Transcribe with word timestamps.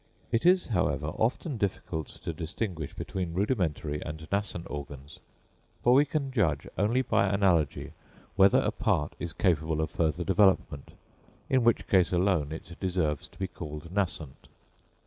It 0.31 0.47
is, 0.47 0.65
however, 0.65 1.09
often 1.19 1.57
difficult 1.59 2.07
to 2.23 2.33
distinguish 2.33 2.95
between 2.95 3.35
rudimentary 3.35 4.01
and 4.03 4.27
nascent 4.31 4.65
organs; 4.67 5.19
for 5.83 5.93
we 5.93 6.05
can 6.05 6.31
judge 6.31 6.67
only 6.75 7.03
by 7.03 7.27
analogy 7.27 7.93
whether 8.35 8.57
a 8.61 8.71
part 8.71 9.13
is 9.19 9.31
capable 9.31 9.79
of 9.79 9.91
further 9.91 10.23
development, 10.23 10.93
in 11.51 11.63
which 11.63 11.85
case 11.87 12.11
alone 12.11 12.51
it 12.51 12.79
deserves 12.79 13.27
to 13.27 13.37
be 13.37 13.45
called 13.47 13.91
nascent. 13.93 14.47